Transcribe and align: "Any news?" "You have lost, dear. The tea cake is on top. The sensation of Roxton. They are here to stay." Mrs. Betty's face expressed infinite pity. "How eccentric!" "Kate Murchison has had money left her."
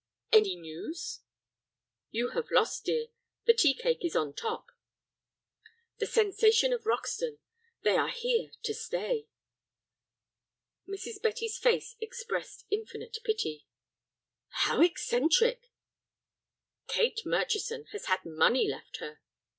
"Any 0.33 0.55
news?" 0.55 1.19
"You 2.09 2.29
have 2.29 2.49
lost, 2.49 2.85
dear. 2.85 3.09
The 3.45 3.53
tea 3.53 3.75
cake 3.75 4.03
is 4.03 4.15
on 4.15 4.33
top. 4.33 4.71
The 5.99 6.07
sensation 6.07 6.73
of 6.73 6.87
Roxton. 6.87 7.37
They 7.83 7.95
are 7.97 8.09
here 8.09 8.49
to 8.63 8.73
stay." 8.73 9.27
Mrs. 10.89 11.21
Betty's 11.21 11.59
face 11.59 11.97
expressed 12.01 12.65
infinite 12.71 13.19
pity. 13.23 13.67
"How 14.65 14.81
eccentric!" 14.81 15.69
"Kate 16.87 17.21
Murchison 17.23 17.85
has 17.91 18.05
had 18.05 18.25
money 18.25 18.67
left 18.67 18.97
her." 18.97 19.21